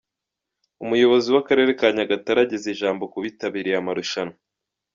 Umuyobozi 0.83 1.27
w’akarere 1.35 1.71
ka 1.79 1.87
Nyagatare 1.95 2.39
ageza 2.45 2.67
ijambo 2.75 3.03
ku 3.11 3.17
bitabiriye 3.25 3.75
amarushanwa. 3.79 4.37